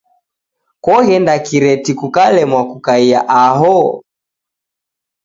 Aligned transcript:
Koghenda 0.85 1.33
kireti 1.47 1.91
kukalemwa 1.99 2.61
kukaia 2.69 3.19
aho? 3.43 3.77